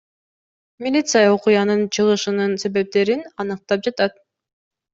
Милиция 0.83 1.25
окуянын 1.35 1.81
чыгышынын 1.93 2.51
себептерин 2.61 3.21
аныктап 3.41 3.79
жатат. 3.85 4.13